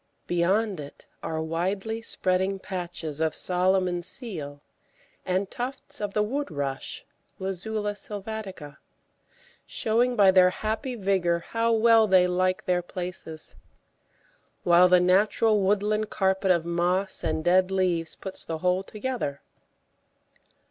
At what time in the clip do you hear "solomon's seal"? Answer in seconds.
3.35-4.59